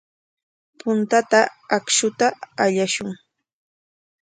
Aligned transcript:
Puntata 0.81 1.39
akshuta 1.77 2.27
allashun. 2.63 3.09